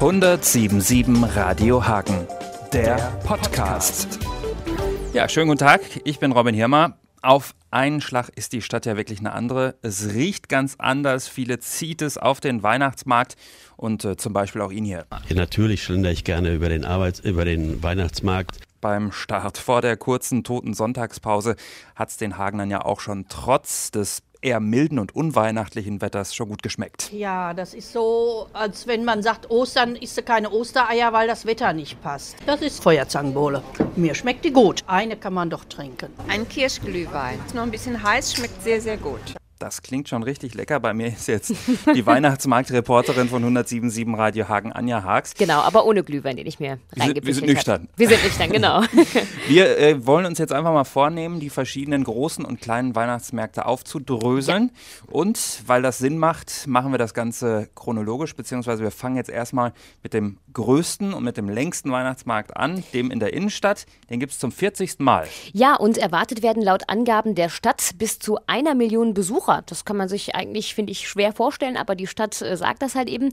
1077 0.00 1.36
Radio 1.36 1.86
Hagen, 1.86 2.26
der, 2.72 2.96
Podcast. 3.24 4.18
Ja, 5.12 5.28
schönen 5.28 5.46
guten 5.46 5.60
Tag. 5.60 5.82
Ich 6.02 6.18
bin 6.18 6.32
Robin 6.32 6.52
Hirmer. 6.52 6.98
Auf 7.22 7.54
einen 7.70 8.00
Schlag 8.00 8.28
ist 8.34 8.52
die 8.52 8.60
Stadt 8.60 8.86
ja 8.86 8.96
wirklich 8.96 9.20
eine 9.20 9.32
andere. 9.32 9.76
Es 9.82 10.12
riecht 10.12 10.48
ganz 10.48 10.74
anders. 10.78 11.28
Viele 11.28 11.60
zieht 11.60 12.02
es 12.02 12.18
auf 12.18 12.40
den 12.40 12.64
Weihnachtsmarkt 12.64 13.36
und 13.76 14.04
äh, 14.04 14.16
zum 14.16 14.32
Beispiel 14.32 14.62
auch 14.62 14.72
ihn 14.72 14.84
hier. 14.84 15.06
Ja, 15.28 15.36
natürlich 15.36 15.84
schlendere 15.84 16.12
ich 16.12 16.24
gerne 16.24 16.52
über 16.52 16.68
den 16.68 16.84
Arbeits-, 16.84 17.20
über 17.20 17.44
den 17.44 17.80
Weihnachtsmarkt. 17.82 18.58
Beim 18.80 19.12
Start 19.12 19.58
vor 19.58 19.80
der 19.80 19.96
kurzen 19.96 20.42
toten 20.42 20.74
Sonntagspause 20.74 21.54
hat 21.94 22.10
es 22.10 22.16
den 22.16 22.36
Hagenern 22.36 22.68
ja 22.68 22.84
auch 22.84 22.98
schon 22.98 23.26
trotz 23.28 23.92
des 23.92 24.22
eher 24.44 24.60
milden 24.60 24.98
und 24.98 25.14
unweihnachtlichen 25.14 26.00
Wetters 26.00 26.34
schon 26.34 26.48
gut 26.48 26.62
geschmeckt. 26.62 27.10
Ja, 27.12 27.54
das 27.54 27.74
ist 27.74 27.92
so, 27.92 28.48
als 28.52 28.86
wenn 28.86 29.04
man 29.04 29.22
sagt, 29.22 29.50
Ostern 29.50 29.96
isst 29.96 30.16
du 30.16 30.22
keine 30.22 30.50
Ostereier, 30.50 31.12
weil 31.12 31.26
das 31.26 31.46
Wetter 31.46 31.72
nicht 31.72 32.00
passt. 32.02 32.36
Das 32.46 32.60
ist 32.60 32.82
Feuerzangenbowle. 32.82 33.62
Mir 33.96 34.14
schmeckt 34.14 34.44
die 34.44 34.52
gut. 34.52 34.82
Eine 34.86 35.16
kann 35.16 35.34
man 35.34 35.50
doch 35.50 35.64
trinken. 35.64 36.12
Ein 36.28 36.48
Kirschglühwein. 36.48 37.38
Ist 37.46 37.54
noch 37.54 37.62
ein 37.62 37.70
bisschen 37.70 38.02
heiß, 38.02 38.34
schmeckt 38.34 38.62
sehr, 38.62 38.80
sehr 38.80 38.96
gut. 38.96 39.34
Das 39.58 39.82
klingt 39.82 40.08
schon 40.08 40.22
richtig 40.22 40.54
lecker. 40.54 40.80
Bei 40.80 40.92
mir 40.94 41.08
ist 41.08 41.28
jetzt 41.28 41.54
die 41.94 42.06
Weihnachtsmarktreporterin 42.06 43.28
von 43.28 43.42
1077 43.42 44.16
Radio 44.16 44.48
Hagen, 44.48 44.72
Anja 44.72 45.02
Haags. 45.02 45.34
Genau, 45.34 45.60
aber 45.60 45.86
ohne 45.86 46.02
Glühwein, 46.02 46.36
den 46.36 46.46
ich 46.46 46.58
mir 46.58 46.78
Wir 46.94 47.34
sind 47.34 47.46
nüchtern. 47.46 47.88
Wir 47.96 48.08
sind 48.08 48.24
nüchtern, 48.24 48.50
genau. 48.50 48.82
Wir 49.48 49.78
äh, 49.78 50.06
wollen 50.06 50.26
uns 50.26 50.38
jetzt 50.38 50.52
einfach 50.52 50.72
mal 50.72 50.84
vornehmen, 50.84 51.40
die 51.40 51.50
verschiedenen 51.50 52.04
großen 52.04 52.44
und 52.44 52.60
kleinen 52.60 52.94
Weihnachtsmärkte 52.94 53.66
aufzudröseln. 53.66 54.70
Ja. 54.74 55.12
Und 55.12 55.62
weil 55.66 55.82
das 55.82 55.98
Sinn 55.98 56.18
macht, 56.18 56.66
machen 56.66 56.92
wir 56.92 56.98
das 56.98 57.14
Ganze 57.14 57.68
chronologisch, 57.74 58.34
beziehungsweise 58.34 58.82
wir 58.82 58.90
fangen 58.90 59.16
jetzt 59.16 59.30
erstmal 59.30 59.72
mit 60.02 60.14
dem 60.14 60.38
größten 60.54 61.12
und 61.12 61.24
mit 61.24 61.36
dem 61.36 61.48
längsten 61.48 61.92
Weihnachtsmarkt 61.92 62.56
an, 62.56 62.82
dem 62.92 63.10
in 63.10 63.20
der 63.20 63.34
Innenstadt. 63.34 63.86
Den 64.08 64.20
gibt 64.20 64.32
es 64.32 64.38
zum 64.38 64.52
40. 64.52 65.00
Mal. 65.00 65.28
Ja, 65.52 65.74
und 65.74 65.98
erwartet 65.98 66.42
werden 66.42 66.62
laut 66.62 66.88
Angaben 66.88 67.34
der 67.34 67.48
Stadt 67.48 67.90
bis 67.98 68.18
zu 68.18 68.38
einer 68.46 68.74
Million 68.74 69.14
Besucher. 69.14 69.62
Das 69.66 69.84
kann 69.84 69.96
man 69.96 70.08
sich 70.08 70.34
eigentlich, 70.34 70.74
finde 70.74 70.92
ich, 70.92 71.08
schwer 71.08 71.32
vorstellen, 71.32 71.76
aber 71.76 71.94
die 71.94 72.06
Stadt 72.06 72.40
äh, 72.40 72.56
sagt 72.56 72.82
das 72.82 72.94
halt 72.94 73.08
eben. 73.08 73.30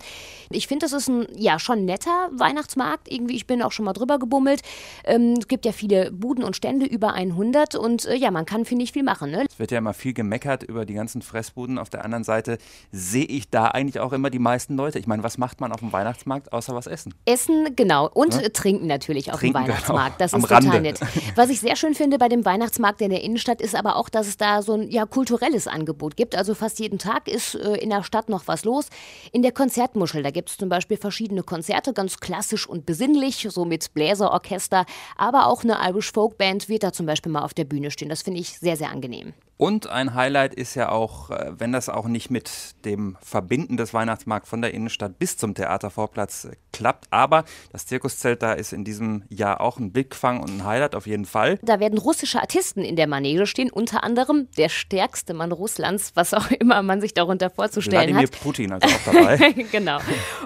Ich 0.49 0.67
finde, 0.67 0.85
das 0.85 0.93
ist 0.93 1.07
ein 1.07 1.27
ja 1.35 1.59
schon 1.59 1.85
netter 1.85 2.29
Weihnachtsmarkt. 2.33 3.11
Irgendwie, 3.11 3.35
ich 3.35 3.47
bin 3.47 3.61
auch 3.61 3.71
schon 3.71 3.85
mal 3.85 3.93
drüber 3.93 4.19
gebummelt. 4.19 4.61
Ähm, 5.05 5.35
es 5.39 5.47
gibt 5.47 5.65
ja 5.65 5.71
viele 5.71 6.11
Buden 6.11 6.43
und 6.43 6.55
Stände, 6.55 6.85
über 6.85 7.13
100 7.13 7.75
und 7.75 8.05
äh, 8.05 8.15
ja, 8.15 8.31
man 8.31 8.45
kann, 8.45 8.65
finde 8.65 8.83
ich, 8.83 8.91
viel 8.91 9.03
machen. 9.03 9.31
Ne? 9.31 9.45
Es 9.49 9.59
wird 9.59 9.71
ja 9.71 9.77
immer 9.77 9.93
viel 9.93 10.13
gemeckert 10.13 10.63
über 10.63 10.85
die 10.85 10.93
ganzen 10.93 11.21
Fressbuden. 11.21 11.77
Auf 11.77 11.89
der 11.89 12.03
anderen 12.03 12.23
Seite 12.23 12.57
sehe 12.91 13.25
ich 13.25 13.49
da 13.49 13.67
eigentlich 13.67 13.99
auch 13.99 14.13
immer 14.13 14.29
die 14.29 14.39
meisten 14.39 14.75
Leute. 14.75 14.99
Ich 14.99 15.07
meine, 15.07 15.23
was 15.23 15.37
macht 15.37 15.61
man 15.61 15.71
auf 15.71 15.79
dem 15.79 15.93
Weihnachtsmarkt 15.93 16.51
außer 16.51 16.75
was 16.75 16.87
essen? 16.87 17.10
Essen, 17.25 17.75
genau. 17.75 18.09
Und 18.09 18.33
ja? 18.33 18.49
trinken 18.49 18.87
natürlich 18.87 19.31
auf 19.31 19.39
trinken 19.39 19.59
dem 19.59 19.67
Weihnachtsmarkt. 19.67 20.19
Das 20.19 20.33
ist 20.33 20.41
total 20.41 20.63
Rande. 20.63 20.81
nett. 20.81 20.99
Was 21.35 21.49
ich 21.49 21.59
sehr 21.59 21.75
schön 21.75 21.93
finde 21.93 22.17
bei 22.17 22.29
dem 22.29 22.45
Weihnachtsmarkt 22.45 23.01
in 23.01 23.09
der 23.09 23.23
Innenstadt 23.23 23.61
ist 23.61 23.75
aber 23.75 23.95
auch, 23.95 24.09
dass 24.09 24.27
es 24.27 24.37
da 24.37 24.61
so 24.61 24.73
ein 24.73 24.89
ja, 24.89 25.05
kulturelles 25.05 25.67
Angebot 25.67 26.01
Angebot 26.01 26.15
gibt. 26.15 26.35
Also 26.35 26.55
fast 26.55 26.79
jeden 26.79 26.99
Tag 26.99 27.27
ist 27.27 27.55
äh, 27.55 27.75
in 27.75 27.89
der 27.89 28.03
Stadt 28.03 28.29
noch 28.29 28.47
was 28.47 28.63
los. 28.63 28.87
In 29.31 29.41
der 29.41 29.51
Konzertmuschel, 29.51 30.23
da 30.23 30.31
gibt 30.31 30.49
es 30.49 30.57
zum 30.57 30.69
Beispiel 30.69 30.97
verschiedene 30.97 31.43
Konzerte, 31.43 31.93
ganz 31.93 32.19
klassisch 32.19 32.67
und 32.67 32.85
besinnlich, 32.85 33.47
so 33.49 33.65
mit 33.65 33.93
Bläserorchester. 33.93 34.85
Aber 35.17 35.47
auch 35.47 35.63
eine 35.63 35.77
Irish 35.87 36.11
Folk 36.11 36.37
Band 36.37 36.69
wird 36.69 36.83
da 36.83 36.93
zum 36.93 37.05
Beispiel 37.05 37.31
mal 37.31 37.43
auf 37.43 37.53
der 37.53 37.65
Bühne 37.65 37.91
stehen. 37.91 38.09
Das 38.09 38.21
finde 38.21 38.39
ich 38.39 38.57
sehr, 38.59 38.77
sehr 38.77 38.89
angenehm. 38.89 39.33
Und 39.61 39.85
ein 39.85 40.15
Highlight 40.15 40.55
ist 40.55 40.73
ja 40.73 40.89
auch, 40.89 41.29
äh, 41.29 41.51
wenn 41.55 41.71
das 41.71 41.87
auch 41.87 42.07
nicht 42.07 42.31
mit 42.31 42.49
dem 42.83 43.15
Verbinden 43.21 43.77
des 43.77 43.93
Weihnachtsmarkts 43.93 44.49
von 44.49 44.63
der 44.63 44.73
Innenstadt 44.73 45.19
bis 45.19 45.37
zum 45.37 45.53
Theatervorplatz 45.53 46.45
äh, 46.45 46.55
klappt, 46.73 47.05
aber 47.11 47.45
das 47.71 47.85
Zirkuszelt 47.85 48.41
da 48.41 48.53
ist 48.53 48.73
in 48.73 48.83
diesem 48.83 49.21
Jahr 49.29 49.61
auch 49.61 49.77
ein 49.77 49.91
Blickfang 49.91 50.41
und 50.41 50.49
ein 50.49 50.65
Highlight 50.65 50.95
auf 50.95 51.05
jeden 51.05 51.25
Fall. 51.25 51.59
Da 51.61 51.79
werden 51.79 51.99
russische 51.99 52.41
Artisten 52.41 52.81
in 52.83 52.95
der 52.95 53.05
Manege 53.05 53.45
stehen, 53.45 53.69
unter 53.69 54.03
anderem 54.03 54.47
der 54.57 54.69
stärkste 54.69 55.35
Mann 55.35 55.51
Russlands, 55.51 56.13
was 56.15 56.33
auch 56.33 56.49
immer 56.59 56.81
man 56.81 56.99
sich 56.99 57.13
darunter 57.13 57.51
vorzustellen 57.51 58.15
Wladimir 58.15 58.23
hat. 58.23 58.41
Putin 58.41 58.71
also 58.71 58.87
auch 58.87 59.13
dabei. 59.13 59.51
genau. 59.71 59.99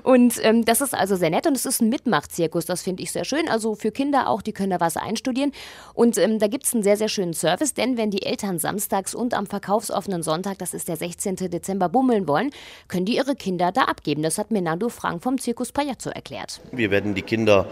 Und 0.04 0.44
ähm, 0.44 0.66
das 0.66 0.82
ist 0.82 0.94
also 0.94 1.16
sehr 1.16 1.30
nett 1.30 1.48
und 1.48 1.56
es 1.56 1.66
ist 1.66 1.82
ein 1.82 1.88
Mitmachzirkus, 1.88 2.66
das 2.66 2.82
finde 2.82 3.02
ich 3.02 3.14
sehr 3.14 3.24
schön. 3.24 3.48
Also 3.48 3.76
für 3.76 3.94
Kinder 3.94 4.28
auch, 4.28 4.42
die 4.42 4.52
können 4.52 4.72
da 4.72 4.82
was 4.82 4.98
einstudieren. 4.98 5.54
Und 5.94 6.18
ähm, 6.18 6.38
da 6.38 6.48
gibt 6.50 6.66
es 6.66 6.74
einen 6.74 6.84
sehr, 6.84 6.98
sehr 6.98 7.08
schönen 7.08 7.34
Service, 7.34 7.74
denn 7.74 7.96
wenn 7.96 8.12
die 8.12 8.24
Eltern 8.24 8.60
Samstag 8.60 9.05
sonntags 9.06 9.16
und 9.16 9.34
am 9.34 9.46
verkaufsoffenen 9.46 10.24
Sonntag, 10.24 10.58
das 10.58 10.74
ist 10.74 10.88
der 10.88 10.98
16. 10.98 11.36
Dezember, 11.36 11.90
bummeln 11.90 12.28
wollen, 12.28 12.52
können 12.88 13.06
die 13.06 13.18
ihre 13.18 13.36
Kinder 13.36 13.72
da 13.72 13.84
abgeben. 13.84 14.24
Das 14.24 14.38
hat 14.38 14.52
mir 14.52 14.62
Nando 14.62 14.90
Frank 14.90 15.24
vom 15.24 15.38
Zirkus 15.38 15.72
Pajazzo 15.72 16.10
erklärt. 16.10 16.62
Wir 16.72 16.92
werden 16.92 17.14
die 17.14 17.22
Kinder 17.22 17.68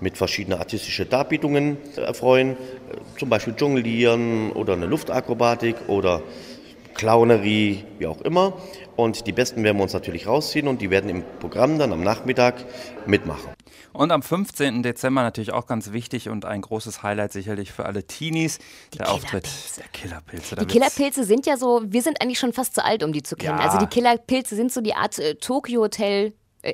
mit 0.00 0.16
verschiedenen 0.16 0.58
artistischen 0.58 1.08
Darbietungen 1.08 1.78
erfreuen, 1.96 2.56
zum 3.18 3.28
Beispiel 3.28 3.54
Jonglieren 3.56 4.52
oder 4.52 4.74
eine 4.74 4.86
Luftakrobatik 4.86 5.88
oder 5.88 6.22
Clownerie, 6.94 7.84
wie 7.98 8.06
auch 8.06 8.20
immer. 8.20 8.54
Und 8.96 9.26
die 9.26 9.32
Besten 9.32 9.62
werden 9.64 9.76
wir 9.76 9.82
uns 9.82 9.92
natürlich 9.92 10.26
rausziehen 10.26 10.68
und 10.68 10.80
die 10.80 10.90
werden 10.90 11.10
im 11.10 11.24
Programm 11.40 11.78
dann 11.78 11.92
am 11.92 12.02
Nachmittag 12.02 12.64
mitmachen. 13.06 13.50
Und 13.92 14.10
am 14.10 14.22
15. 14.22 14.82
Dezember 14.82 15.22
natürlich 15.22 15.52
auch 15.52 15.66
ganz 15.66 15.92
wichtig 15.92 16.28
und 16.28 16.44
ein 16.44 16.62
großes 16.62 17.02
Highlight 17.02 17.32
sicherlich 17.32 17.70
für 17.72 17.86
alle 17.86 18.04
Teenies. 18.04 18.58
Die 18.92 18.98
der 18.98 19.10
Auftritt 19.10 19.48
der 19.76 19.86
Killerpilze. 19.92 20.56
Die 20.56 20.66
Killerpilze 20.66 21.24
sind 21.24 21.46
ja 21.46 21.56
so, 21.56 21.82
wir 21.84 22.02
sind 22.02 22.20
eigentlich 22.20 22.40
schon 22.40 22.52
fast 22.52 22.74
zu 22.74 22.84
alt, 22.84 23.04
um 23.04 23.12
die 23.12 23.22
zu 23.22 23.36
kennen. 23.36 23.58
Ja. 23.58 23.64
Also 23.64 23.78
die 23.78 23.86
Killerpilze 23.86 24.56
sind 24.56 24.72
so 24.72 24.80
die 24.80 24.94
Art 24.94 25.18
äh, 25.18 25.36
Tokyo 25.36 25.82
Hotel 25.82 26.32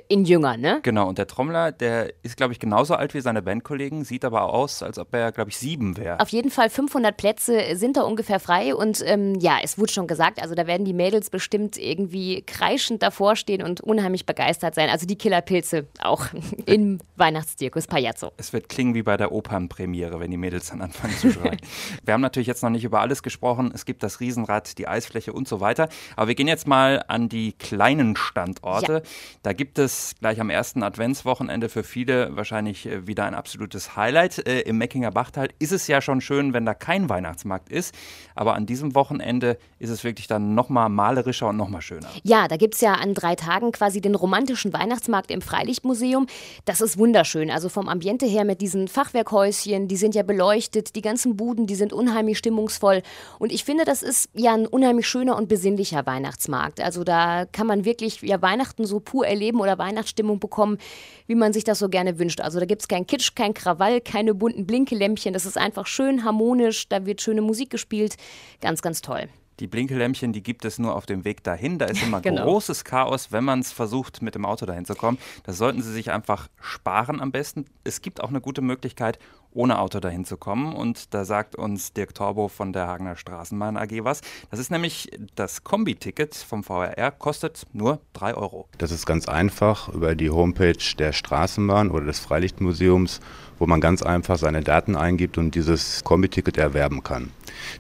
in 0.09 0.25
jünger, 0.25 0.57
ne? 0.57 0.81
Genau, 0.83 1.09
und 1.09 1.19
der 1.19 1.27
Trommler, 1.27 1.73
der 1.73 2.13
ist, 2.23 2.37
glaube 2.37 2.53
ich, 2.53 2.61
genauso 2.61 2.95
alt 2.95 3.13
wie 3.15 3.21
seine 3.21 3.43
Bandkollegen, 3.43 4.05
sieht 4.05 4.25
aber 4.25 4.53
aus, 4.53 4.83
als 4.83 4.99
ob 4.99 5.13
er, 5.15 5.33
glaube 5.33 5.51
ich, 5.51 5.59
sieben 5.59 5.97
wäre. 5.97 6.21
Auf 6.21 6.29
jeden 6.29 6.51
Fall 6.51 6.71
500 6.71 7.17
Plätze 7.17 7.75
sind 7.75 7.97
da 7.97 8.03
ungefähr 8.03 8.39
frei 8.39 8.75
und 8.75 9.03
ähm, 9.05 9.35
ja, 9.41 9.59
es 9.63 9.79
wurde 9.79 9.93
schon 9.93 10.07
gesagt, 10.07 10.41
also 10.41 10.55
da 10.55 10.67
werden 10.69 10.85
die 10.85 10.93
Mädels 10.93 11.31
bestimmt 11.31 11.77
irgendwie 11.77 12.43
kreischend 12.43 13.03
davor 13.03 13.35
stehen 13.35 13.63
und 13.63 13.81
unheimlich 13.81 14.27
begeistert 14.27 14.77
sein. 14.77 14.89
Also 14.91 15.07
die 15.07 15.17
Killerpilze 15.17 15.87
auch 16.01 16.27
im 16.67 17.01
Weihnachtszirkus 17.17 17.89
Pajazzo. 17.89 18.31
Es 18.37 18.53
wird 18.53 18.69
klingen 18.69 18.95
wie 18.95 19.03
bei 19.03 19.17
der 19.17 19.33
Opernpremiere, 19.33 20.21
wenn 20.21 20.31
die 20.31 20.37
Mädels 20.37 20.71
dann 20.71 20.83
anfangen 20.83 21.17
zu 21.17 21.33
schreien. 21.33 21.61
wir 22.05 22.15
haben 22.15 22.21
natürlich 22.21 22.47
jetzt 22.47 22.63
noch 22.63 22.71
nicht 22.71 22.85
über 22.85 23.01
alles 23.01 23.25
gesprochen. 23.25 23.73
Es 23.75 23.85
gibt 23.85 24.05
das 24.05 24.21
Riesenrad, 24.21 24.79
die 24.79 24.87
Eisfläche 24.87 25.33
und 25.33 25.49
so 25.49 25.61
weiter. 25.61 25.89
Aber 26.15 26.29
wir 26.29 26.37
gehen 26.37 26.49
jetzt 26.49 26.69
mal 26.69 27.05
an 27.09 27.29
die 27.29 27.55
kleinen 27.55 28.15
Standorte. 28.15 28.93
Ja. 28.93 29.01
Da 29.43 29.53
gibt 29.53 29.79
es 29.79 29.80
gleich 30.21 30.41
am 30.41 30.51
ersten 30.51 30.83
Adventswochenende 30.83 31.69
für 31.69 31.83
viele 31.83 32.37
wahrscheinlich 32.37 32.87
äh, 32.87 33.07
wieder 33.07 33.25
ein 33.25 33.35
absolutes 33.35 33.97
Highlight. 33.97 34.47
Äh, 34.47 34.61
Im 34.61 34.79
Meckinger 34.79 35.11
Bachtal 35.11 35.49
ist 35.59 35.73
es 35.73 35.87
ja 35.87 36.01
schon 36.01 36.21
schön, 36.21 36.53
wenn 36.53 36.67
da 36.67 36.75
kein 36.75 37.09
Weihnachtsmarkt 37.09 37.71
ist. 37.71 37.95
Aber 38.35 38.55
an 38.55 38.67
diesem 38.67 38.95
Wochenende 38.95 39.59
ist 39.79 39.91
es 39.91 40.05
wirklich 40.05 40.27
dann 40.27 40.55
nochmal 40.55 40.89
malerischer 40.89 41.49
und 41.49 41.57
nochmal 41.57 41.83
schöner. 41.83 42.09
Ja, 42.23 42.49
da 42.49 42.57
gibt 42.57 42.75
es 42.75 42.81
ja 42.81 42.95
an 42.95 43.15
drei 43.15 43.35
Tagen 43.35 43.73
quasi 43.73 44.01
den 44.01 44.15
romantischen 44.15 44.73
Weihnachtsmarkt 44.73 45.31
im 45.31 45.41
Freilichtmuseum. 45.41 46.27
Das 46.65 46.81
ist 46.81 46.99
wunderschön. 46.99 47.51
Also 47.51 47.69
vom 47.69 47.89
Ambiente 47.89 48.27
her 48.27 48.45
mit 48.45 48.61
diesen 48.61 48.89
Fachwerkhäuschen, 48.89 49.89
die 49.89 49.97
sind 49.97 50.15
ja 50.15 50.23
beleuchtet, 50.23 50.97
die 50.97 51.03
ganzen 51.03 51.37
Buden, 51.37 51.67
die 51.67 51.75
sind 51.75 51.93
unheimlich 51.93 52.39
stimmungsvoll. 52.39 53.03
Und 53.39 53.53
ich 53.53 53.65
finde, 53.65 53.85
das 53.85 54.03
ist 54.03 54.29
ja 54.35 54.55
ein 54.55 54.67
unheimlich 54.67 55.09
schöner 55.09 55.37
und 55.37 55.49
besinnlicher 55.49 56.07
Weihnachtsmarkt. 56.07 56.81
Also 56.81 57.05
da 57.05 57.47
kann 57.47 57.67
man 57.67 57.85
wirklich 57.85 58.21
ja 58.23 58.41
Weihnachten 58.43 58.85
so 58.85 59.01
pur 59.01 59.27
erleben 59.27 59.61
oder 59.61 59.70
oder 59.71 59.79
Weihnachtsstimmung 59.79 60.41
bekommen, 60.41 60.79
wie 61.27 61.35
man 61.35 61.53
sich 61.53 61.65
das 61.65 61.79
so 61.79 61.89
gerne 61.89 62.19
wünscht. 62.19 62.41
Also 62.41 62.59
da 62.59 62.67
gibt 62.67 62.83
es 62.83 62.89
kein 62.89 63.07
Kitsch, 63.07 63.35
kein 63.35 63.55
Krawall, 63.55 64.01
keine 64.01 64.35
bunten 64.35 64.67
Blinkelämpchen. 64.67 65.33
Das 65.33 65.47
ist 65.47 65.57
einfach 65.57 65.87
schön 65.87 66.25
harmonisch, 66.25 66.89
da 66.89 67.07
wird 67.07 67.21
schöne 67.21 67.43
Musik 67.43 67.71
gespielt. 67.71 68.17
Ganz, 68.61 68.83
ganz 68.83 69.01
toll. 69.01 69.29
Die 69.61 69.67
Blinkelämpchen, 69.67 70.33
die 70.33 70.43
gibt 70.43 70.65
es 70.65 70.79
nur 70.79 70.97
auf 70.97 71.05
dem 71.05 71.25
Weg 71.25 71.45
dahin. 71.45 71.79
Da 71.79 71.85
ist 71.85 72.03
immer 72.07 72.21
genau. 72.23 72.45
großes 72.45 72.85
Chaos, 72.85 73.31
wenn 73.31 73.45
man 73.45 73.61
es 73.61 73.73
versucht, 73.73 74.23
mit 74.23 74.35
dem 74.35 74.47
Auto 74.47 74.67
dahin 74.67 74.87
zu 74.87 74.95
kommen. 74.95 75.19
Das 75.45 75.59
sollten 75.59 75.83
Sie 75.83 75.93
sich 75.93 76.11
einfach 76.11 76.49
sparen 76.61 77.21
am 77.21 77.31
besten. 77.31 77.67
Es 77.85 78.01
gibt 78.01 78.23
auch 78.23 78.31
eine 78.31 78.41
gute 78.41 78.63
Möglichkeit, 78.63 79.19
ohne 79.53 79.79
Auto 79.79 80.01
dahin 80.01 80.25
zu 80.25 80.37
kommen. 80.37 80.75
Und 80.75 81.15
da 81.15 81.25
sagt 81.25 81.57
uns 81.57 81.93
Dirk 81.93 82.15
Torbo 82.15 82.49
von 82.49 82.73
der 82.73 82.87
Hagener 82.87 83.17
Straßenbahn 83.17 83.77
AG 83.77 84.05
was. 84.05 84.21
Das 84.51 84.61
ist 84.61 84.71
nämlich 84.71 85.11
das 85.35 85.65
Kombi-Ticket 85.65 86.35
vom 86.35 86.63
VRR, 86.63 87.11
kostet 87.11 87.67
nur 87.73 88.01
3 88.15 88.35
Euro. 88.35 88.69
Das 88.79 88.91
ist 88.91 89.07
ganz 89.07 89.29
einfach 89.29 89.89
über 89.89 90.15
die 90.15 90.31
Homepage 90.31 90.97
der 90.99 91.13
Straßenbahn 91.13 91.91
oder 91.91 92.07
des 92.07 92.21
Freilichtmuseums, 92.21 93.21
wo 93.59 93.67
man 93.67 93.81
ganz 93.81 94.03
einfach 94.03 94.39
seine 94.39 94.63
Daten 94.63 94.97
eingibt 94.97 95.39
und 95.39 95.55
dieses 95.55 96.05
Kombi-Ticket 96.05 96.57
erwerben 96.57 97.03
kann. 97.03 97.31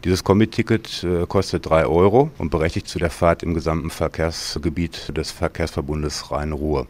Dieses 0.04 0.24
Kombi-Ticket 0.24 1.04
äh, 1.04 1.26
kostet 1.26 1.68
3 1.68 1.86
Euro 1.86 2.30
und 2.38 2.50
berechtigt 2.50 2.88
zu 2.88 2.98
der 2.98 3.10
Fahrt 3.10 3.42
im 3.42 3.54
gesamten 3.54 3.90
Verkehrsgebiet 3.90 5.16
des 5.16 5.30
Verkehrsverbundes 5.30 6.30
Rhein-Ruhr. 6.30 6.86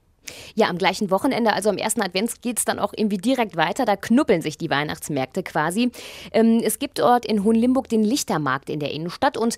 Ja, 0.55 0.69
am 0.69 0.79
gleichen 0.79 1.11
Wochenende, 1.11 1.53
also 1.53 1.71
am 1.71 1.79
ersten 1.79 2.03
Advents, 2.03 2.41
geht 2.41 2.59
es 2.59 2.65
dann 2.65 2.79
auch 2.79 2.93
irgendwie 2.97 3.19
direkt 3.19 3.57
weiter. 3.57 3.85
Da 3.85 3.97
knuppeln 3.97 4.43
sich 4.43 4.59
die 4.59 4.71
Weihnachtsmärkte 4.71 5.43
quasi. 5.43 5.91
Ähm, 6.33 6.61
es 6.63 6.79
gibt 6.79 6.99
dort 6.99 7.27
in 7.27 7.45
Hohenlimburg 7.45 7.89
den 7.89 8.03
Lichtermarkt 8.03 8.71
in 8.71 8.81
der 8.81 8.93
Innenstadt 8.93 9.37
und 9.37 9.57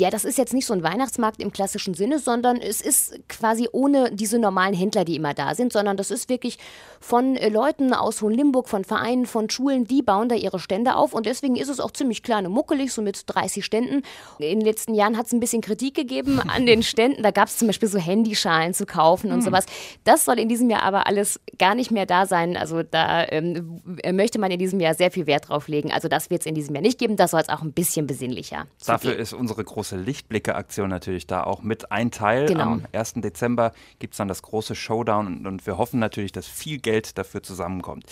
Ja, 0.00 0.08
das 0.08 0.24
ist 0.24 0.38
jetzt 0.38 0.54
nicht 0.54 0.64
so 0.64 0.72
ein 0.72 0.82
Weihnachtsmarkt 0.82 1.42
im 1.42 1.52
klassischen 1.52 1.92
Sinne, 1.92 2.18
sondern 2.18 2.56
es 2.56 2.80
ist 2.80 3.20
quasi 3.28 3.68
ohne 3.70 4.10
diese 4.10 4.38
normalen 4.38 4.72
Händler, 4.72 5.04
die 5.04 5.14
immer 5.14 5.34
da 5.34 5.54
sind, 5.54 5.74
sondern 5.74 5.98
das 5.98 6.10
ist 6.10 6.30
wirklich 6.30 6.58
von 7.00 7.36
äh, 7.36 7.50
Leuten 7.50 7.92
aus 7.92 8.22
Hohenlimburg, 8.22 8.70
von 8.70 8.84
Vereinen, 8.84 9.26
von 9.26 9.50
Schulen, 9.50 9.84
die 9.84 10.00
bauen 10.00 10.30
da 10.30 10.36
ihre 10.36 10.58
Stände 10.58 10.96
auf 10.96 11.12
und 11.12 11.26
deswegen 11.26 11.54
ist 11.54 11.68
es 11.68 11.80
auch 11.80 11.90
ziemlich 11.90 12.22
klein 12.22 12.46
und 12.46 12.52
muckelig, 12.52 12.94
so 12.94 13.02
mit 13.02 13.24
30 13.26 13.62
Ständen. 13.62 14.02
In 14.38 14.60
den 14.60 14.60
letzten 14.62 14.94
Jahren 14.94 15.18
hat 15.18 15.26
es 15.26 15.32
ein 15.32 15.40
bisschen 15.40 15.60
Kritik 15.60 15.94
gegeben 15.94 16.40
an 16.48 16.64
den 16.64 16.82
Ständen. 16.82 17.22
Da 17.22 17.30
gab 17.30 17.48
es 17.48 17.58
zum 17.58 17.66
Beispiel 17.66 17.88
so 17.90 17.98
Handyschalen 17.98 18.72
zu 18.72 18.86
kaufen 18.86 19.30
und 19.30 19.40
mhm. 19.40 19.42
sowas. 19.42 19.66
Das 20.04 20.24
soll 20.24 20.38
in 20.38 20.48
diesem 20.48 20.70
Jahr 20.70 20.82
aber 20.82 21.08
alles 21.08 21.40
gar 21.58 21.74
nicht 21.74 21.90
mehr 21.90 22.06
da 22.06 22.24
sein. 22.24 22.56
Also 22.56 22.82
da 22.82 23.28
ähm, 23.28 23.82
möchte 24.12 24.38
man 24.38 24.50
in 24.50 24.58
diesem 24.58 24.80
Jahr 24.80 24.94
sehr 24.94 25.10
viel 25.10 25.26
Wert 25.26 25.50
drauf 25.50 25.68
legen. 25.68 25.92
Also 25.92 26.08
das 26.08 26.30
wird 26.30 26.40
es 26.40 26.46
in 26.46 26.54
diesem 26.54 26.74
Jahr 26.74 26.82
nicht 26.82 26.98
geben. 26.98 27.16
Das 27.16 27.32
soll 27.32 27.40
es 27.40 27.50
auch 27.50 27.60
ein 27.60 27.74
bisschen 27.74 28.06
besinnlicher. 28.06 28.64
Dafür 28.86 29.14
ist 29.14 29.34
unsere 29.34 29.62
große 29.62 29.89
Lichtblicke-Aktion 29.96 30.88
natürlich 30.88 31.26
da 31.26 31.42
auch 31.42 31.62
mit 31.62 31.92
ein 31.92 32.10
Teil. 32.10 32.46
Genau. 32.46 32.62
Am 32.62 32.86
1. 32.92 33.14
Dezember 33.16 33.72
gibt 33.98 34.14
es 34.14 34.18
dann 34.18 34.28
das 34.28 34.42
große 34.42 34.74
Showdown 34.74 35.46
und 35.46 35.66
wir 35.66 35.78
hoffen 35.78 36.00
natürlich, 36.00 36.32
dass 36.32 36.46
viel 36.46 36.78
Geld 36.78 37.18
dafür 37.18 37.42
zusammenkommt. 37.42 38.04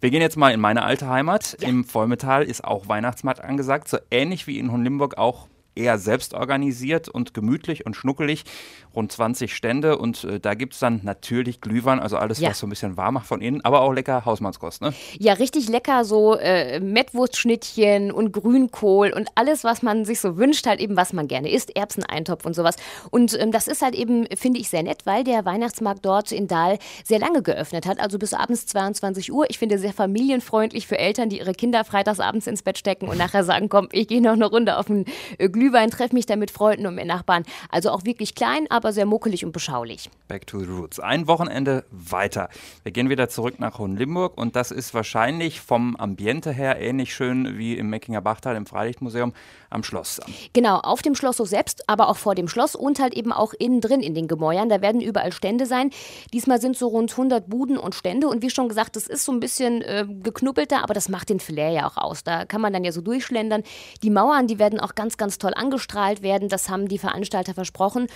Wir 0.00 0.10
gehen 0.10 0.22
jetzt 0.22 0.36
mal 0.36 0.52
in 0.52 0.60
meine 0.60 0.82
alte 0.82 1.08
Heimat. 1.08 1.56
Ja. 1.60 1.68
Im 1.68 1.84
Vollmetall 1.84 2.44
ist 2.44 2.64
auch 2.64 2.88
Weihnachtsmarkt 2.88 3.42
angesagt, 3.42 3.88
so 3.88 3.98
ähnlich 4.10 4.46
wie 4.46 4.58
in 4.58 4.72
Hohenlimburg 4.72 5.18
auch 5.18 5.46
eher 5.74 5.98
selbst 5.98 6.34
organisiert 6.34 7.08
und 7.08 7.34
gemütlich 7.34 7.86
und 7.86 7.94
schnuckelig. 7.94 8.44
Rund 8.94 9.12
20 9.12 9.54
Stände 9.54 9.98
und 9.98 10.24
äh, 10.24 10.40
da 10.40 10.54
gibt 10.54 10.74
es 10.74 10.80
dann 10.80 11.00
natürlich 11.04 11.60
Glühwein, 11.60 12.00
also 12.00 12.16
alles, 12.16 12.40
ja. 12.40 12.50
was 12.50 12.58
so 12.58 12.66
ein 12.66 12.70
bisschen 12.70 12.96
warm 12.96 13.14
macht 13.14 13.26
von 13.26 13.40
innen, 13.40 13.64
aber 13.64 13.82
auch 13.82 13.92
lecker 13.92 14.24
Hausmannskost, 14.24 14.82
ne? 14.82 14.92
Ja, 15.18 15.34
richtig 15.34 15.68
lecker, 15.68 16.04
so 16.04 16.34
äh, 16.34 16.80
Mettwurstschnittchen 16.80 18.10
und 18.10 18.32
Grünkohl 18.32 19.12
und 19.12 19.28
alles, 19.36 19.62
was 19.62 19.82
man 19.82 20.04
sich 20.04 20.20
so 20.20 20.36
wünscht, 20.36 20.66
halt 20.66 20.80
eben, 20.80 20.96
was 20.96 21.12
man 21.12 21.28
gerne 21.28 21.52
isst, 21.52 21.76
Erbseneintopf 21.76 22.44
und 22.44 22.54
sowas. 22.54 22.76
Und 23.10 23.38
ähm, 23.40 23.52
das 23.52 23.68
ist 23.68 23.80
halt 23.80 23.94
eben, 23.94 24.26
finde 24.36 24.58
ich, 24.58 24.68
sehr 24.68 24.82
nett, 24.82 25.06
weil 25.06 25.22
der 25.22 25.44
Weihnachtsmarkt 25.44 26.04
dort 26.04 26.32
in 26.32 26.48
Dahl 26.48 26.78
sehr 27.04 27.20
lange 27.20 27.42
geöffnet 27.42 27.86
hat, 27.86 28.00
also 28.00 28.18
bis 28.18 28.34
abends 28.34 28.66
22 28.66 29.32
Uhr. 29.32 29.46
Ich 29.48 29.58
finde 29.58 29.78
sehr 29.78 29.92
familienfreundlich 29.92 30.88
für 30.88 30.98
Eltern, 30.98 31.28
die 31.28 31.38
ihre 31.38 31.52
Kinder 31.52 31.84
freitags 31.84 32.18
abends 32.18 32.48
ins 32.48 32.62
Bett 32.62 32.78
stecken 32.78 33.06
und 33.08 33.18
nachher 33.18 33.44
sagen, 33.44 33.68
komm, 33.68 33.88
ich 33.92 34.08
gehe 34.08 34.20
noch 34.20 34.32
eine 34.32 34.46
Runde 34.46 34.76
auf 34.76 34.86
den 34.86 35.04
äh, 35.38 35.48
Glühwein, 35.48 35.59
treffe 35.68 36.14
mich 36.14 36.26
da 36.26 36.36
mit 36.36 36.50
Freunden 36.50 36.86
und 36.86 36.94
mit 36.94 37.06
Nachbarn. 37.06 37.44
Also 37.70 37.90
auch 37.90 38.04
wirklich 38.04 38.34
klein, 38.34 38.66
aber 38.70 38.92
sehr 38.92 39.06
muckelig 39.06 39.44
und 39.44 39.52
beschaulich. 39.52 40.10
Back 40.28 40.46
to 40.46 40.60
the 40.60 40.66
roots. 40.66 41.00
Ein 41.00 41.26
Wochenende 41.26 41.84
weiter. 41.90 42.48
Wir 42.82 42.92
gehen 42.92 43.10
wieder 43.10 43.28
zurück 43.28 43.58
nach 43.58 43.78
Hohenlimburg 43.78 44.36
und 44.38 44.56
das 44.56 44.70
ist 44.70 44.94
wahrscheinlich 44.94 45.60
vom 45.60 45.96
Ambiente 45.96 46.52
her 46.52 46.80
ähnlich 46.80 47.14
schön 47.14 47.58
wie 47.58 47.76
im 47.76 47.90
Meckinger 47.90 48.20
Bachtal 48.20 48.56
im 48.56 48.66
Freilichtmuseum 48.66 49.32
am 49.70 49.82
Schloss. 49.84 50.20
Genau, 50.52 50.78
auf 50.78 51.02
dem 51.02 51.14
Schloss 51.14 51.36
so 51.36 51.44
selbst, 51.44 51.88
aber 51.88 52.08
auch 52.08 52.16
vor 52.16 52.34
dem 52.34 52.48
Schloss 52.48 52.74
und 52.74 52.98
halt 52.98 53.14
eben 53.14 53.32
auch 53.32 53.52
innen 53.54 53.80
drin 53.80 54.00
in 54.00 54.14
den 54.14 54.28
Gemäuern. 54.28 54.68
Da 54.68 54.80
werden 54.80 55.00
überall 55.00 55.32
Stände 55.32 55.66
sein. 55.66 55.90
Diesmal 56.32 56.60
sind 56.60 56.76
so 56.76 56.88
rund 56.88 57.12
100 57.12 57.48
Buden 57.48 57.76
und 57.76 57.94
Stände 57.94 58.28
und 58.28 58.42
wie 58.42 58.50
schon 58.50 58.68
gesagt, 58.68 58.96
das 58.96 59.06
ist 59.06 59.24
so 59.24 59.32
ein 59.32 59.40
bisschen 59.40 59.82
äh, 59.82 60.06
geknubbelter, 60.22 60.82
aber 60.82 60.94
das 60.94 61.08
macht 61.08 61.28
den 61.28 61.40
Flair 61.40 61.70
ja 61.70 61.86
auch 61.88 61.96
aus. 61.96 62.24
Da 62.24 62.44
kann 62.44 62.60
man 62.60 62.72
dann 62.72 62.84
ja 62.84 62.92
so 62.92 63.00
durchschlendern. 63.00 63.62
Die 64.02 64.10
Mauern, 64.10 64.46
die 64.46 64.58
werden 64.58 64.80
auch 64.80 64.94
ganz, 64.94 65.16
ganz 65.16 65.38
toll 65.38 65.49
angestrahlt 65.54 66.22
werden. 66.22 66.48
Das 66.48 66.68
haben 66.68 66.88
die 66.88 66.98
Veranstalter 66.98 67.54
versprochen. 67.54 68.08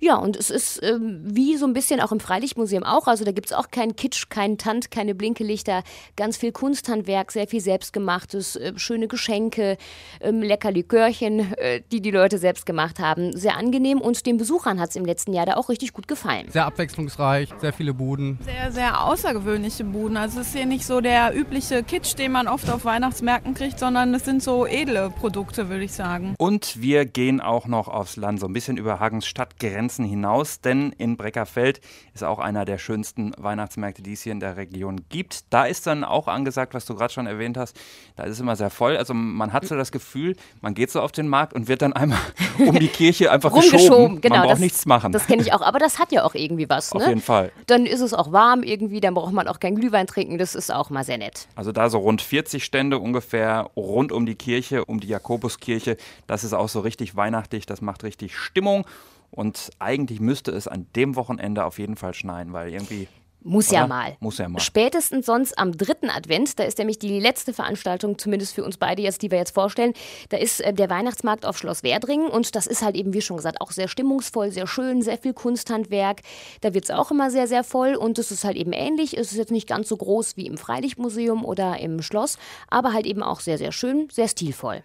Ja, 0.00 0.16
und 0.16 0.36
es 0.36 0.48
ist 0.48 0.82
äh, 0.82 0.98
wie 0.98 1.56
so 1.56 1.66
ein 1.66 1.74
bisschen 1.74 2.00
auch 2.00 2.12
im 2.12 2.20
Freilichtmuseum 2.20 2.84
auch. 2.84 3.06
Also 3.06 3.24
da 3.24 3.32
gibt 3.32 3.48
es 3.48 3.52
auch 3.52 3.70
keinen 3.70 3.96
Kitsch, 3.96 4.30
keinen 4.30 4.56
Tant, 4.56 4.90
keine 4.90 5.14
Blinkelichter, 5.14 5.82
ganz 6.16 6.38
viel 6.38 6.52
Kunsthandwerk, 6.52 7.32
sehr 7.32 7.46
viel 7.46 7.60
selbstgemachtes, 7.60 8.56
äh, 8.56 8.72
schöne 8.76 9.08
Geschenke, 9.08 9.76
ähm, 10.20 10.40
lecker 10.40 10.70
Likör 10.70 11.02
Röhrchen, 11.02 11.52
äh, 11.58 11.82
die 11.90 12.00
die 12.00 12.10
Leute 12.10 12.38
selbst 12.38 12.64
gemacht 12.66 12.98
haben. 12.98 13.36
Sehr 13.36 13.56
angenehm 13.56 14.00
und 14.00 14.24
den 14.26 14.36
Besuchern 14.36 14.80
hat 14.80 14.90
es 14.90 14.96
im 14.96 15.04
letzten 15.04 15.32
Jahr 15.32 15.46
da 15.46 15.54
auch 15.54 15.68
richtig 15.68 15.92
gut 15.92 16.06
gefallen. 16.06 16.46
Sehr 16.50 16.66
abwechslungsreich, 16.66 17.48
sehr 17.60 17.72
viele 17.72 17.92
Buden. 17.92 18.38
Sehr, 18.44 18.72
sehr 18.72 19.04
außergewöhnliche 19.04 19.84
Buden. 19.84 20.16
Also 20.16 20.40
es 20.40 20.48
ist 20.48 20.56
hier 20.56 20.66
nicht 20.66 20.86
so 20.86 21.00
der 21.00 21.34
übliche 21.36 21.82
Kitsch, 21.82 22.16
den 22.18 22.32
man 22.32 22.48
oft 22.48 22.70
auf 22.70 22.84
Weihnachtsmärkten 22.84 23.54
kriegt, 23.54 23.78
sondern 23.78 24.14
es 24.14 24.24
sind 24.24 24.42
so 24.42 24.66
edle 24.66 25.10
Produkte, 25.10 25.68
würde 25.68 25.84
ich 25.84 25.92
sagen. 25.92 26.34
Und 26.38 26.81
wir 26.82 27.06
gehen 27.06 27.40
auch 27.40 27.66
noch 27.66 27.88
aufs 27.88 28.16
Land, 28.16 28.40
so 28.40 28.46
ein 28.46 28.52
bisschen 28.52 28.76
über 28.76 29.00
Hagens 29.00 29.26
Stadtgrenzen 29.26 30.04
hinaus, 30.04 30.60
denn 30.60 30.92
in 30.98 31.16
Breckerfeld 31.16 31.80
ist 32.14 32.24
auch 32.24 32.38
einer 32.38 32.64
der 32.64 32.78
schönsten 32.78 33.32
Weihnachtsmärkte, 33.38 34.02
die 34.02 34.12
es 34.12 34.22
hier 34.22 34.32
in 34.32 34.40
der 34.40 34.56
Region 34.56 35.00
gibt. 35.08 35.52
Da 35.52 35.64
ist 35.64 35.86
dann 35.86 36.04
auch 36.04 36.28
angesagt, 36.28 36.74
was 36.74 36.84
du 36.84 36.94
gerade 36.94 37.12
schon 37.12 37.26
erwähnt 37.26 37.56
hast, 37.56 37.78
da 38.16 38.24
ist 38.24 38.32
es 38.32 38.40
immer 38.40 38.56
sehr 38.56 38.70
voll. 38.70 38.96
Also 38.96 39.14
man 39.14 39.52
hat 39.52 39.64
so 39.64 39.76
das 39.76 39.92
Gefühl, 39.92 40.36
man 40.60 40.74
geht 40.74 40.90
so 40.90 41.00
auf 41.00 41.12
den 41.12 41.28
Markt 41.28 41.54
und 41.54 41.68
wird 41.68 41.82
dann 41.82 41.92
einmal 41.92 42.18
um 42.58 42.78
die 42.78 42.88
Kirche 42.88 43.30
einfach 43.30 43.52
geschoben. 43.52 44.20
Genau, 44.20 44.36
man 44.36 44.42
braucht 44.42 44.52
das, 44.52 44.60
nichts 44.60 44.86
machen. 44.86 45.12
Das 45.12 45.26
kenne 45.26 45.42
ich 45.42 45.52
auch, 45.52 45.62
aber 45.62 45.78
das 45.78 45.98
hat 45.98 46.12
ja 46.12 46.24
auch 46.24 46.34
irgendwie 46.34 46.68
was. 46.68 46.92
Auf 46.92 47.02
ne? 47.02 47.08
jeden 47.08 47.22
Fall. 47.22 47.52
Dann 47.66 47.86
ist 47.86 48.00
es 48.00 48.12
auch 48.12 48.32
warm 48.32 48.62
irgendwie, 48.62 49.00
dann 49.00 49.14
braucht 49.14 49.32
man 49.32 49.48
auch 49.48 49.60
kein 49.60 49.76
Glühwein 49.76 50.06
trinken, 50.06 50.38
das 50.38 50.54
ist 50.54 50.72
auch 50.72 50.90
mal 50.90 51.04
sehr 51.04 51.18
nett. 51.18 51.46
Also 51.54 51.72
da 51.72 51.88
so 51.88 51.98
rund 51.98 52.20
40 52.20 52.64
Stände 52.64 52.98
ungefähr 52.98 53.70
rund 53.76 54.12
um 54.12 54.26
die 54.26 54.34
Kirche, 54.34 54.84
um 54.84 55.00
die 55.00 55.08
Jakobuskirche. 55.08 55.96
Das 56.26 56.44
ist 56.44 56.52
auch 56.52 56.68
so 56.72 56.80
richtig 56.80 57.16
weihnachtlich, 57.16 57.66
das 57.66 57.80
macht 57.80 58.04
richtig 58.04 58.36
Stimmung. 58.36 58.86
Und 59.30 59.70
eigentlich 59.78 60.20
müsste 60.20 60.50
es 60.50 60.68
an 60.68 60.86
dem 60.94 61.16
Wochenende 61.16 61.64
auf 61.64 61.78
jeden 61.78 61.96
Fall 61.96 62.12
schneien, 62.12 62.52
weil 62.52 62.70
irgendwie 62.70 63.08
muss 63.44 63.70
ja 63.70 63.86
mal. 63.86 64.16
Muss 64.20 64.38
ja 64.38 64.48
mal. 64.48 64.60
Spätestens 64.60 65.26
sonst 65.26 65.58
am 65.58 65.72
dritten 65.72 66.10
Advent, 66.10 66.58
da 66.58 66.64
ist 66.64 66.78
nämlich 66.78 66.98
die 66.98 67.18
letzte 67.18 67.52
Veranstaltung, 67.52 68.18
zumindest 68.18 68.54
für 68.54 68.64
uns 68.64 68.76
beide 68.76 69.02
jetzt, 69.02 69.22
die 69.22 69.30
wir 69.30 69.38
jetzt 69.38 69.54
vorstellen. 69.54 69.94
Da 70.28 70.36
ist 70.36 70.60
äh, 70.60 70.72
der 70.72 70.88
Weihnachtsmarkt 70.90 71.44
auf 71.44 71.58
Schloss 71.58 71.82
Werdringen 71.82 72.28
und 72.28 72.54
das 72.54 72.66
ist 72.66 72.82
halt 72.82 72.94
eben, 72.94 73.12
wie 73.14 73.20
schon 73.20 73.36
gesagt, 73.36 73.60
auch 73.60 73.72
sehr 73.72 73.88
stimmungsvoll, 73.88 74.52
sehr 74.52 74.66
schön, 74.66 75.02
sehr 75.02 75.18
viel 75.18 75.34
Kunsthandwerk. 75.34 76.20
Da 76.60 76.74
wird 76.74 76.84
es 76.84 76.90
auch 76.90 77.10
immer 77.10 77.30
sehr, 77.30 77.48
sehr 77.48 77.64
voll 77.64 77.94
und 77.94 78.18
es 78.18 78.30
ist 78.30 78.44
halt 78.44 78.56
eben 78.56 78.72
ähnlich. 78.72 79.16
Es 79.16 79.32
ist 79.32 79.38
jetzt 79.38 79.52
nicht 79.52 79.68
ganz 79.68 79.88
so 79.88 79.96
groß 79.96 80.36
wie 80.36 80.46
im 80.46 80.56
Freilichtmuseum 80.56 81.44
oder 81.44 81.78
im 81.80 82.02
Schloss, 82.02 82.38
aber 82.68 82.92
halt 82.92 83.06
eben 83.06 83.22
auch 83.22 83.40
sehr, 83.40 83.58
sehr 83.58 83.72
schön, 83.72 84.08
sehr 84.10 84.28
stilvoll. 84.28 84.84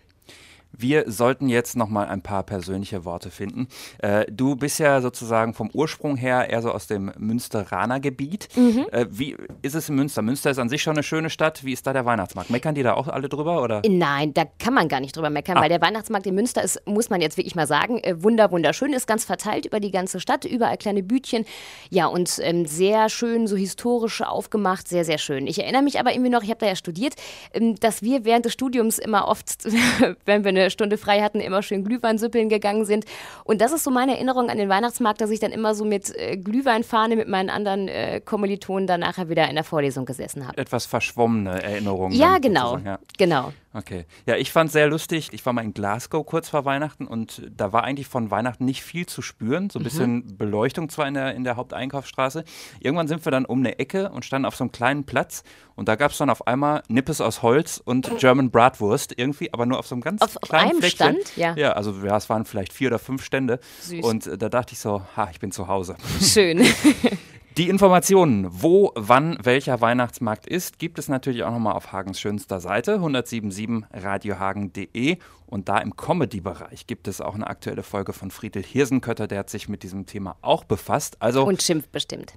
Wir 0.78 1.10
sollten 1.12 1.50
jetzt 1.50 1.76
noch 1.76 1.90
mal 1.90 2.08
ein 2.08 2.22
paar 2.22 2.44
persönliche 2.44 3.04
Worte 3.04 3.32
finden. 3.32 3.68
Äh, 4.00 4.26
du 4.32 4.56
bist 4.56 4.80
ja 4.80 5.02
sozusagen 5.02 5.54
vom 5.54 5.70
Ursprung 5.74 6.18
her 6.18 6.50
eher 6.50 6.62
so 6.62 6.72
aus 6.72 6.88
dem 6.88 7.12
Münsteraner 7.18 8.00
Gebiet. 8.00 8.48
Mhm. 8.56 8.86
Äh, 8.92 9.08
wie 9.10 9.36
ist 9.64 9.76
es 9.76 9.90
in 9.90 9.96
Münster? 9.96 10.22
Münster 10.22 10.52
ist 10.52 10.60
an 10.60 10.70
sich 10.70 10.84
schon 10.84 10.94
eine 10.94 11.04
schöne 11.04 11.30
Stadt. 11.30 11.64
Wie 11.64 11.74
ist 11.74 11.88
da 11.88 11.94
der 11.94 12.06
Weihnachtsmarkt? 12.06 12.50
Meckern 12.50 12.76
die 12.76 12.84
da 12.84 12.94
auch 12.94 13.08
alle 13.08 13.28
drüber? 13.28 13.64
Oder? 13.64 13.82
Nein, 13.88 14.34
da 14.34 14.46
kann 14.60 14.74
man 14.74 14.88
gar 14.88 15.00
nicht 15.00 15.16
drüber 15.16 15.30
meckern, 15.30 15.58
ah. 15.58 15.62
weil 15.62 15.70
der 15.70 15.82
Weihnachtsmarkt 15.82 16.28
in 16.28 16.36
Münster 16.36 16.64
ist, 16.64 16.82
muss 16.86 17.10
man 17.10 17.22
jetzt 17.22 17.38
wirklich 17.38 17.56
mal 17.56 17.68
sagen, 17.68 18.00
äh, 18.04 18.22
wunder, 18.24 18.52
wunderschön, 18.52 18.94
ist 18.94 19.08
ganz 19.08 19.26
verteilt 19.26 19.66
über 19.66 19.80
die 19.80 19.92
ganze 19.92 20.20
Stadt, 20.20 20.46
überall 20.46 20.78
kleine 20.78 21.02
Bütchen. 21.02 21.46
Ja, 21.90 22.06
und 22.06 22.40
ähm, 22.42 22.66
sehr 22.66 23.10
schön, 23.10 23.48
so 23.48 23.56
historisch 23.56 24.22
aufgemacht, 24.22 24.88
sehr, 24.88 25.06
sehr 25.06 25.18
schön. 25.18 25.48
Ich 25.48 25.60
erinnere 25.60 25.82
mich 25.82 26.00
aber 26.00 26.12
irgendwie 26.12 26.30
noch, 26.30 26.44
ich 26.44 26.50
habe 26.50 26.60
da 26.60 26.68
ja 26.68 26.76
studiert, 26.76 27.16
ähm, 27.54 27.76
dass 27.80 28.02
wir 28.04 28.26
während 28.26 28.46
des 28.46 28.54
Studiums 28.54 29.00
immer 29.00 29.28
oft, 29.28 29.66
wenn 30.26 30.44
wir 30.44 30.50
eine 30.50 30.67
Stunde 30.70 30.98
frei 30.98 31.22
hatten, 31.22 31.40
immer 31.40 31.62
schön 31.62 31.84
Glühwein 31.84 32.18
süppeln 32.18 32.50
gegangen 32.50 32.86
sind. 32.86 33.06
Und 33.44 33.62
das 33.62 33.72
ist 33.72 33.84
so 33.84 33.92
meine 33.92 34.16
Erinnerung 34.16 34.50
an 34.50 34.58
den 34.58 34.70
Weihnachtsmarkt, 34.70 35.22
dass 35.22 35.30
ich 35.30 35.40
dann 35.40 35.52
immer 35.52 35.76
so 35.76 35.86
mit 35.86 36.14
äh, 36.16 36.38
Glühweinfahne 36.38 37.16
mit 37.16 37.28
meinen 37.28 37.50
anderen 37.50 37.88
äh, 37.88 38.22
Kommilitonen 38.24 38.88
dann 38.88 39.02
nachher 39.02 39.30
wieder 39.30 39.48
in 39.50 39.56
der 39.56 39.64
Vorlesung 39.64 40.06
gesessen 40.06 40.48
habe. 40.48 40.58
Etwas 40.58 40.86
verschwommene 40.86 41.62
Erinnerungen. 41.62 42.18
Ja, 42.18 42.38
genau. 42.38 42.78
Ja. 42.78 43.00
Genau. 43.18 43.54
Okay. 43.78 44.06
Ja, 44.26 44.36
ich 44.36 44.52
fand 44.52 44.70
es 44.70 44.74
sehr 44.74 44.88
lustig. 44.88 45.30
Ich 45.34 45.46
war 45.46 45.54
mal 45.54 45.64
in 45.64 45.72
Glasgow 45.72 46.26
kurz 46.26 46.50
vor 46.50 46.66
Weihnachten 46.66 47.06
und 47.06 47.44
da 47.56 47.74
war 47.74 47.84
eigentlich 47.84 48.08
von 48.08 48.32
Weihnachten 48.32 48.66
nicht 48.66 48.82
viel 48.82 49.06
zu 49.06 49.22
spüren. 49.22 49.70
So 49.70 49.78
ein 49.78 49.84
mhm. 49.84 49.84
bisschen 49.84 50.38
Beleuchtung 50.38 50.90
zwar 50.90 51.08
in 51.08 51.14
der, 51.14 51.36
in 51.36 51.44
der 51.44 51.58
Haupteinkaufsstraße. 51.58 52.44
Irgendwann 52.80 53.08
sind 53.08 53.24
wir 53.24 53.32
dann 53.32 53.46
um 53.46 53.60
eine 53.60 53.78
Ecke 53.78 54.10
und 54.10 54.26
standen 54.26 54.48
auf 54.48 54.56
so 54.56 54.64
einem 54.64 54.72
kleinen 54.72 55.06
Platz 55.06 55.44
und 55.76 55.88
da 55.88 55.96
gab 55.96 56.12
es 56.12 56.18
dann 56.18 56.32
auf 56.32 56.48
einmal 56.48 56.82
Nippes 56.88 57.22
aus 57.22 57.44
Holz 57.44 57.80
und 57.86 58.18
German 58.18 58.50
Bratwurst 58.50 59.14
irgendwie, 59.16 59.54
aber 59.54 59.68
nur 59.68 59.78
auf 59.78 59.86
so 59.86 59.94
einem 59.94 60.02
ganz 60.02 60.24
auf, 60.24 60.36
kleinen 60.42 60.66
auf 60.66 60.72
einem 60.72 60.80
Fleckchen. 60.80 61.22
Stand? 61.22 61.38
Ja. 61.38 61.56
Ja, 61.56 61.74
also 61.74 61.94
ja, 62.04 62.18
es 62.18 62.30
waren 62.30 62.46
vielleicht 62.46 62.74
vier 62.74 62.88
oder 62.90 62.98
fünf 62.98 63.24
Stände. 63.24 63.60
Süß. 63.82 64.04
Und 64.04 64.26
äh, 64.26 64.40
da 64.40 64.50
dachte 64.50 64.74
ich 64.74 64.80
so, 64.80 65.04
ha, 65.16 65.30
ich 65.32 65.40
bin 65.40 65.52
zu 65.52 65.68
Hause. 65.68 65.96
Schön. 66.20 66.66
Die 67.58 67.68
Informationen, 67.70 68.48
wo, 68.52 68.92
wann, 68.94 69.40
welcher 69.42 69.82
Weihnachtsmarkt 69.82 70.46
ist, 70.46 70.78
gibt 70.78 71.00
es 71.00 71.08
natürlich 71.08 71.44
auch 71.44 71.50
nochmal 71.50 71.74
auf 71.74 71.92
Hagens 71.92 72.20
schönster 72.20 72.60
Seite, 72.60 72.98
1077radiohagen.de. 72.98 75.18
Und 75.48 75.68
da 75.68 75.80
im 75.80 75.96
Comedy-Bereich 75.96 76.86
gibt 76.86 77.08
es 77.08 77.20
auch 77.20 77.34
eine 77.34 77.48
aktuelle 77.48 77.82
Folge 77.82 78.14
von 78.14 78.30
Friedel 78.30 78.62
Hirsenkötter, 78.62 79.26
der 79.26 79.40
hat 79.40 79.50
sich 79.50 79.70
mit 79.70 79.82
diesem 79.82 80.06
Thema 80.06 80.36
auch 80.44 80.66
befasst. 80.66 81.20
Also, 81.20 81.48
Und 81.48 81.64
schimpft 81.64 81.92
bestimmt. 81.92 82.36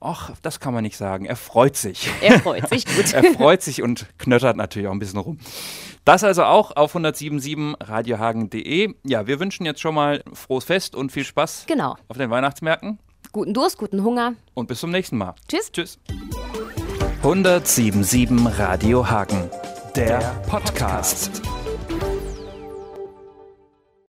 Ach, 0.00 0.32
das 0.40 0.58
kann 0.58 0.72
man 0.72 0.84
nicht 0.84 0.96
sagen. 0.96 1.26
Er 1.26 1.36
freut 1.36 1.76
sich. 1.76 2.08
Er 2.22 2.40
freut 2.40 2.66
sich, 2.70 2.86
gut. 2.96 3.12
er 3.12 3.24
freut 3.24 3.60
sich 3.60 3.82
und 3.82 4.06
knöttert 4.16 4.56
natürlich 4.56 4.88
auch 4.88 4.92
ein 4.92 5.00
bisschen 5.00 5.20
rum. 5.20 5.36
Das 6.06 6.24
also 6.24 6.44
auch 6.44 6.74
auf 6.76 6.96
1077 6.96 7.76
radiohagen.de. 7.78 8.94
Ja, 9.04 9.26
wir 9.26 9.38
wünschen 9.38 9.66
jetzt 9.66 9.82
schon 9.82 9.94
mal 9.94 10.24
frohes 10.32 10.64
Fest 10.64 10.96
und 10.96 11.12
viel 11.12 11.24
Spaß 11.24 11.66
genau. 11.66 11.96
auf 12.08 12.16
den 12.16 12.30
Weihnachtsmärkten. 12.30 12.98
Guten 13.32 13.54
Durst, 13.54 13.78
guten 13.78 14.04
Hunger. 14.04 14.34
Und 14.52 14.68
bis 14.68 14.80
zum 14.80 14.90
nächsten 14.90 15.16
Mal. 15.16 15.34
Tschüss. 15.48 15.72
Tschüss. 15.72 15.98
1077 17.22 18.58
Radio 18.58 19.08
Hagen. 19.08 19.48
Der 19.96 20.18
Podcast. 20.46 21.40